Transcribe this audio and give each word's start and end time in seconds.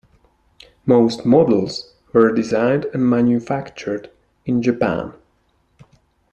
Most 0.87 1.27
models 1.27 1.93
were 2.11 2.31
designed 2.33 2.85
and 2.85 3.07
manufactured 3.07 4.09
in 4.47 4.63
Japan. 4.63 5.13